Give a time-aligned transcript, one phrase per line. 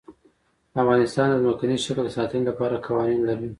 [0.81, 3.49] افغانستان د ځمکنی شکل د ساتنې لپاره قوانین لري.